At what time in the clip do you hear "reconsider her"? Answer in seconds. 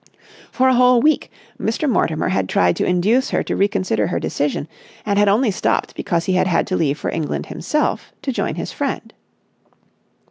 3.55-4.19